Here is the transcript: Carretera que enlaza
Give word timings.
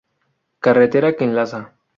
Carretera 0.59 1.15
que 1.15 1.25
enlaza 1.25 1.75